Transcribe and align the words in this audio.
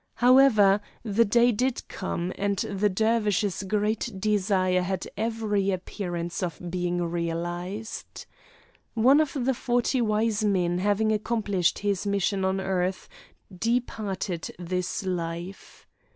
However, 0.15 0.81
the 1.03 1.25
day 1.25 1.51
did 1.51 1.87
come, 1.87 2.33
and 2.35 2.57
the 2.57 2.89
Dervish's 2.89 3.61
great 3.61 4.11
desire 4.19 4.81
had 4.81 5.07
every 5.15 5.69
appearance 5.69 6.41
of 6.41 6.59
being 6.71 7.03
realized. 7.03 8.25
One 8.95 9.21
of 9.21 9.37
the 9.39 9.53
Forty 9.53 10.01
Wise 10.01 10.43
Men 10.43 10.79
having 10.79 11.11
accomplished 11.11 11.77
his 11.77 12.07
mission 12.07 12.43
on 12.43 12.59
earth, 12.59 13.07
departed 13.59 14.49
this 14.57 15.05
life. 15.05 15.85